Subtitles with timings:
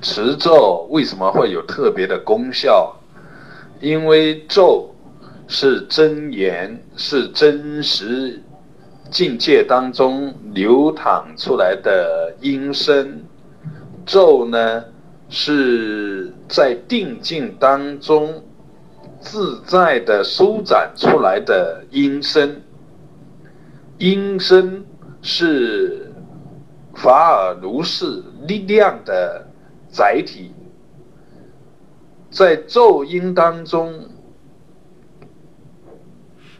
[0.00, 2.94] 持咒为什么会有特别的功效？
[3.80, 4.94] 因为咒
[5.46, 8.42] 是真言，是真实
[9.10, 13.22] 境界当中流淌出来的音声。
[14.04, 14.84] 咒呢，
[15.28, 18.42] 是在定境当中
[19.20, 22.62] 自在的舒展出来的音声。
[23.98, 24.84] 音声
[25.22, 26.12] 是
[26.94, 29.47] 法尔如是力量的
[29.90, 30.52] 载体。
[32.30, 34.10] 在咒音当中，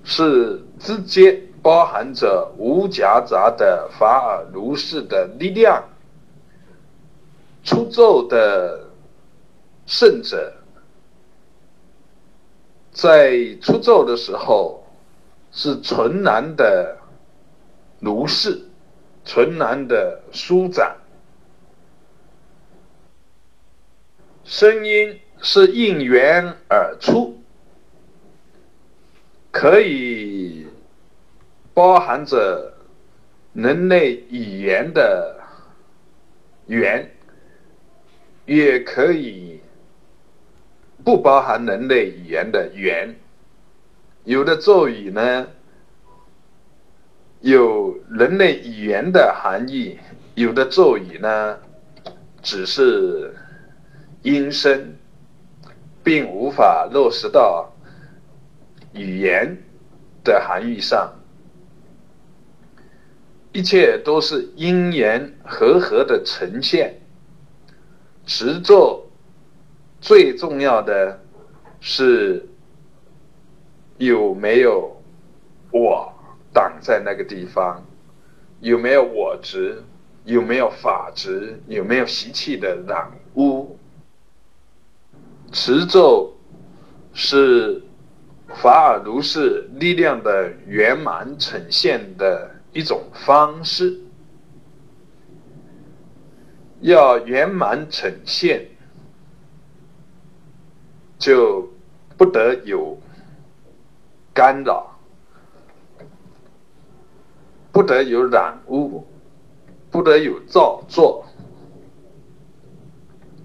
[0.03, 5.84] 是直接包含着无夹杂的法尔如是的力量。
[7.62, 8.89] 出咒的
[9.84, 10.55] 圣者，
[12.91, 14.83] 在出咒的时候，
[15.51, 16.97] 是纯然的
[18.01, 18.59] 如是，
[19.27, 20.97] 纯然的舒展，
[24.48, 25.20] 声音。
[25.41, 27.41] 是应缘而出，
[29.53, 30.67] 可以
[31.73, 32.75] 包含着
[33.53, 35.41] 人类语言的
[36.67, 37.08] 缘，
[38.47, 39.61] 也可以
[41.05, 43.14] 不包含人类语言的缘。
[44.25, 45.47] 有的咒语呢，
[47.42, 49.98] 有人类语言的含义；
[50.34, 51.61] 有的咒语呢，
[52.42, 53.36] 只是
[54.22, 54.94] 音声。
[56.05, 57.70] 并无法落实到
[58.94, 59.58] 语言
[60.24, 61.12] 的含义上，
[63.52, 66.98] 一切都是因缘和合的呈现。
[68.24, 69.06] 持咒
[70.00, 71.20] 最重要的
[71.78, 72.48] 是
[73.98, 75.02] 有没有
[75.70, 76.11] 我
[76.55, 77.84] 挡在那个地方，
[78.61, 79.83] 有没有我执，
[80.24, 83.78] 有没有法执，有没有习气的染污。
[85.51, 86.33] 持咒
[87.15, 87.83] 是
[88.55, 93.98] 法尔如是力量的圆满呈现的一种方式，
[96.81, 98.67] 要圆满呈现，
[101.19, 101.69] 就
[102.17, 102.98] 不得有
[104.35, 104.98] 干扰，
[107.73, 109.07] 不得有染污，
[109.91, 111.25] 不得有造作，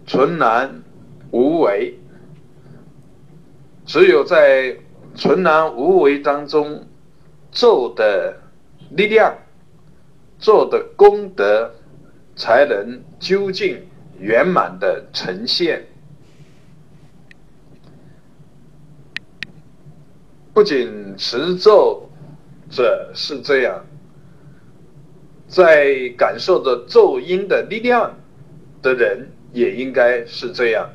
[0.06, 0.84] 纯然。
[1.34, 1.98] 无为，
[3.88, 4.78] 只有在
[5.16, 6.86] 纯然无为当中，
[7.52, 8.38] 做的
[8.92, 9.36] 力量、
[10.38, 11.74] 做的功德，
[12.36, 13.82] 才能究竟
[14.20, 15.84] 圆满的呈现。
[20.54, 22.08] 不仅持咒
[22.70, 23.84] 者是这样，
[25.48, 28.16] 在感受着咒音的力量
[28.84, 30.88] 的人，也应该是这样。